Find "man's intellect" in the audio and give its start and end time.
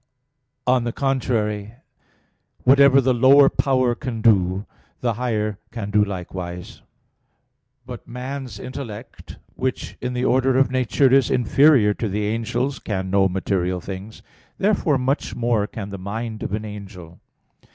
8.07-9.37